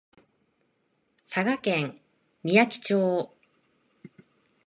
[1.29, 2.01] 佐賀県
[2.41, 3.35] みやき町